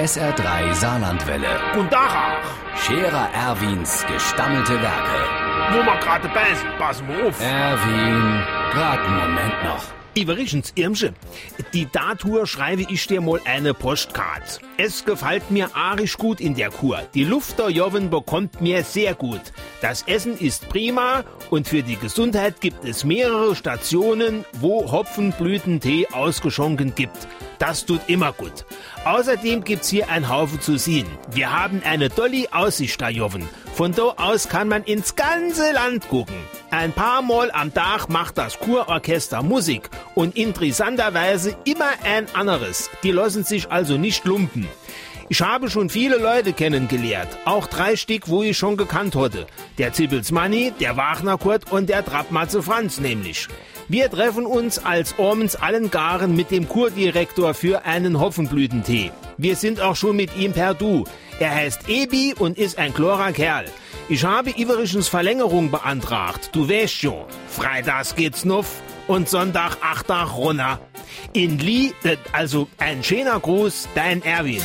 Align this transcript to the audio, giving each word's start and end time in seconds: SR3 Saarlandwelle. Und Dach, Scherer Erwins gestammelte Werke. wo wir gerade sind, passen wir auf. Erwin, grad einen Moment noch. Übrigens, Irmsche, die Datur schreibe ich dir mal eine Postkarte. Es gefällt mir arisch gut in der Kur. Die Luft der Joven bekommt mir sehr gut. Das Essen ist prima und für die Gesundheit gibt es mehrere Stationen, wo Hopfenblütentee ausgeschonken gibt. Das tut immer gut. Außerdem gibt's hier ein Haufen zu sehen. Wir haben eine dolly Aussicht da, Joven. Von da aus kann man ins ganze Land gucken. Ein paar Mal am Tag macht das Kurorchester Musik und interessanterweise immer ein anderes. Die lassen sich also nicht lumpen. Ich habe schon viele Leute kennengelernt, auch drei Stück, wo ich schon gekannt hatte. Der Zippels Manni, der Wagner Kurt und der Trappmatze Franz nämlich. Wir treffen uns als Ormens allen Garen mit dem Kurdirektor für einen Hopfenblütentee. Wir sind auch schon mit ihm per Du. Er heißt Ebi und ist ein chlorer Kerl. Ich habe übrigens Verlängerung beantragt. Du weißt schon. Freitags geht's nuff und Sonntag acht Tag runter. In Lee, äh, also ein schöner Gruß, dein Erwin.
SR3 0.00 0.72
Saarlandwelle. 0.72 1.60
Und 1.78 1.92
Dach, 1.92 2.16
Scherer 2.74 3.28
Erwins 3.34 4.02
gestammelte 4.06 4.80
Werke. 4.80 5.72
wo 5.72 5.84
wir 5.84 6.00
gerade 6.00 6.30
sind, 6.56 6.78
passen 6.78 7.06
wir 7.06 7.26
auf. 7.26 7.38
Erwin, 7.38 8.42
grad 8.72 8.98
einen 9.00 9.16
Moment 9.18 9.62
noch. 9.62 9.84
Übrigens, 10.16 10.72
Irmsche, 10.74 11.12
die 11.74 11.84
Datur 11.84 12.46
schreibe 12.46 12.86
ich 12.88 13.06
dir 13.06 13.20
mal 13.20 13.40
eine 13.44 13.74
Postkarte. 13.74 14.60
Es 14.78 15.04
gefällt 15.04 15.50
mir 15.50 15.68
arisch 15.76 16.16
gut 16.16 16.40
in 16.40 16.54
der 16.54 16.70
Kur. 16.70 17.02
Die 17.14 17.24
Luft 17.24 17.58
der 17.58 17.68
Joven 17.68 18.08
bekommt 18.08 18.62
mir 18.62 18.82
sehr 18.82 19.14
gut. 19.14 19.52
Das 19.80 20.02
Essen 20.02 20.36
ist 20.38 20.68
prima 20.68 21.24
und 21.48 21.66
für 21.66 21.82
die 21.82 21.96
Gesundheit 21.96 22.60
gibt 22.60 22.84
es 22.84 23.04
mehrere 23.04 23.56
Stationen, 23.56 24.44
wo 24.60 24.92
Hopfenblütentee 24.92 26.06
ausgeschonken 26.12 26.94
gibt. 26.94 27.26
Das 27.58 27.86
tut 27.86 28.00
immer 28.06 28.32
gut. 28.32 28.64
Außerdem 29.04 29.64
gibt's 29.64 29.88
hier 29.88 30.08
ein 30.10 30.28
Haufen 30.28 30.60
zu 30.60 30.78
sehen. 30.78 31.06
Wir 31.30 31.50
haben 31.50 31.82
eine 31.84 32.10
dolly 32.10 32.48
Aussicht 32.50 33.00
da, 33.00 33.08
Joven. 33.08 33.48
Von 33.74 33.92
da 33.92 34.14
aus 34.16 34.48
kann 34.48 34.68
man 34.68 34.84
ins 34.84 35.16
ganze 35.16 35.72
Land 35.72 36.08
gucken. 36.08 36.36
Ein 36.70 36.92
paar 36.92 37.22
Mal 37.22 37.50
am 37.50 37.72
Tag 37.72 38.08
macht 38.08 38.38
das 38.38 38.58
Kurorchester 38.58 39.42
Musik 39.42 39.88
und 40.14 40.36
interessanterweise 40.36 41.56
immer 41.64 41.90
ein 42.04 42.26
anderes. 42.34 42.90
Die 43.02 43.12
lassen 43.12 43.44
sich 43.44 43.70
also 43.70 43.96
nicht 43.96 44.24
lumpen. 44.24 44.68
Ich 45.32 45.42
habe 45.42 45.70
schon 45.70 45.88
viele 45.90 46.16
Leute 46.16 46.52
kennengelernt, 46.52 47.28
auch 47.44 47.68
drei 47.68 47.94
Stück, 47.94 48.28
wo 48.28 48.42
ich 48.42 48.58
schon 48.58 48.76
gekannt 48.76 49.14
hatte. 49.14 49.46
Der 49.78 49.92
Zippels 49.92 50.32
Manni, 50.32 50.72
der 50.80 50.96
Wagner 50.96 51.38
Kurt 51.38 51.70
und 51.70 51.88
der 51.88 52.04
Trappmatze 52.04 52.64
Franz 52.64 52.98
nämlich. 52.98 53.46
Wir 53.86 54.10
treffen 54.10 54.44
uns 54.44 54.84
als 54.84 55.20
Ormens 55.20 55.54
allen 55.54 55.88
Garen 55.92 56.34
mit 56.34 56.50
dem 56.50 56.68
Kurdirektor 56.68 57.54
für 57.54 57.84
einen 57.84 58.18
Hopfenblütentee. 58.18 59.12
Wir 59.36 59.54
sind 59.54 59.80
auch 59.80 59.94
schon 59.94 60.16
mit 60.16 60.36
ihm 60.36 60.52
per 60.52 60.74
Du. 60.74 61.04
Er 61.38 61.54
heißt 61.54 61.88
Ebi 61.88 62.34
und 62.36 62.58
ist 62.58 62.78
ein 62.78 62.92
chlorer 62.92 63.30
Kerl. 63.30 63.66
Ich 64.08 64.24
habe 64.24 64.50
übrigens 64.50 65.06
Verlängerung 65.06 65.70
beantragt. 65.70 66.50
Du 66.52 66.68
weißt 66.68 66.92
schon. 66.92 67.24
Freitags 67.48 68.16
geht's 68.16 68.44
nuff 68.44 68.82
und 69.06 69.28
Sonntag 69.28 69.76
acht 69.80 70.08
Tag 70.08 70.36
runter. 70.36 70.80
In 71.32 71.60
Lee, 71.60 71.92
äh, 72.02 72.16
also 72.32 72.66
ein 72.78 73.04
schöner 73.04 73.38
Gruß, 73.38 73.88
dein 73.94 74.24
Erwin. 74.24 74.62